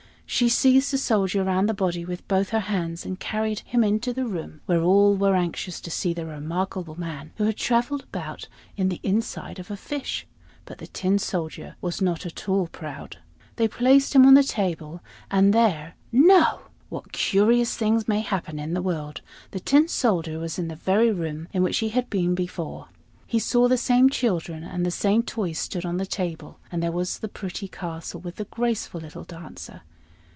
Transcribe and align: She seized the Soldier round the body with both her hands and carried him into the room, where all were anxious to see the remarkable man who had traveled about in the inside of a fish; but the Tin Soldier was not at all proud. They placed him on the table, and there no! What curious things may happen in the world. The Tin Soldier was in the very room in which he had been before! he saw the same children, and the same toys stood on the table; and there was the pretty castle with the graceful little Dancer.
She 0.33 0.47
seized 0.47 0.93
the 0.93 0.97
Soldier 0.97 1.43
round 1.43 1.67
the 1.67 1.73
body 1.73 2.05
with 2.05 2.25
both 2.29 2.49
her 2.51 2.61
hands 2.61 3.05
and 3.05 3.19
carried 3.19 3.59
him 3.59 3.83
into 3.83 4.13
the 4.13 4.25
room, 4.25 4.61
where 4.65 4.79
all 4.81 5.13
were 5.17 5.35
anxious 5.35 5.81
to 5.81 5.91
see 5.91 6.13
the 6.13 6.25
remarkable 6.25 6.97
man 6.97 7.33
who 7.35 7.43
had 7.43 7.57
traveled 7.57 8.03
about 8.03 8.47
in 8.77 8.87
the 8.87 9.01
inside 9.03 9.59
of 9.59 9.69
a 9.69 9.75
fish; 9.75 10.25
but 10.63 10.77
the 10.77 10.87
Tin 10.87 11.19
Soldier 11.19 11.75
was 11.81 12.01
not 12.01 12.25
at 12.25 12.47
all 12.47 12.67
proud. 12.67 13.17
They 13.57 13.67
placed 13.67 14.15
him 14.15 14.25
on 14.25 14.35
the 14.35 14.41
table, 14.41 15.01
and 15.29 15.53
there 15.53 15.95
no! 16.13 16.61
What 16.87 17.11
curious 17.11 17.75
things 17.75 18.07
may 18.07 18.21
happen 18.21 18.57
in 18.57 18.73
the 18.73 18.81
world. 18.81 19.19
The 19.51 19.59
Tin 19.59 19.89
Soldier 19.89 20.39
was 20.39 20.57
in 20.57 20.69
the 20.69 20.77
very 20.77 21.11
room 21.11 21.49
in 21.51 21.61
which 21.61 21.79
he 21.79 21.89
had 21.89 22.09
been 22.09 22.35
before! 22.35 22.87
he 23.27 23.37
saw 23.37 23.67
the 23.67 23.77
same 23.77 24.09
children, 24.09 24.63
and 24.63 24.85
the 24.85 24.91
same 24.91 25.23
toys 25.23 25.59
stood 25.59 25.83
on 25.85 25.97
the 25.97 26.05
table; 26.05 26.57
and 26.71 26.81
there 26.81 26.89
was 26.91 27.19
the 27.19 27.27
pretty 27.27 27.67
castle 27.67 28.21
with 28.21 28.37
the 28.37 28.45
graceful 28.45 29.01
little 29.01 29.25
Dancer. 29.25 29.81